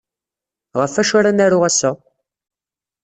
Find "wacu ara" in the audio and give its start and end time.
0.97-1.31